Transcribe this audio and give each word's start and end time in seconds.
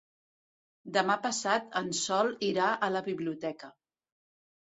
Demà 0.95 1.17
passat 1.25 1.77
en 1.81 1.91
Sol 1.97 2.31
irà 2.47 2.71
a 2.87 2.89
la 2.95 3.03
biblioteca. 3.09 3.71